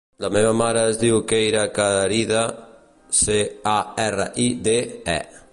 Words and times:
La 0.23 0.29
meva 0.35 0.53
mare 0.61 0.85
es 0.93 0.97
diu 1.01 1.19
Keira 1.31 1.67
Caride: 1.75 2.41
ce, 3.21 3.39
a, 3.77 3.77
erra, 4.09 4.29
i, 4.47 4.51
de, 4.71 4.79
e. 5.19 5.21